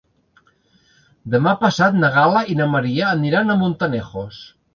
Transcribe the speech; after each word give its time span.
Demà 1.35 1.53
passat 1.63 1.99
na 2.05 2.09
Gal·la 2.15 2.41
i 2.55 2.57
na 2.63 2.67
Maria 2.77 3.11
aniran 3.19 3.53
a 3.53 3.59
Montanejos. 3.61 4.43